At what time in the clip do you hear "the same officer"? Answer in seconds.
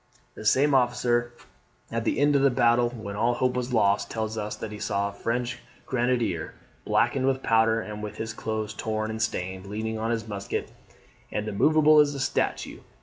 0.33-1.31